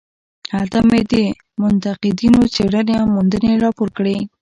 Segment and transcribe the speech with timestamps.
[0.55, 1.13] هلته مې د
[1.61, 4.17] منتقدینو څېړنې او موندنې راپور کړې.